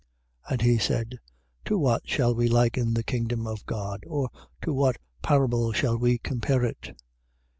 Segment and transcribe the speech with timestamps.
[0.47, 0.51] 4:30.
[0.53, 1.19] And he said:
[1.65, 4.03] To what shall we liken the kingdom of God?
[4.07, 4.31] or
[4.63, 6.99] to what parable shall we compare it?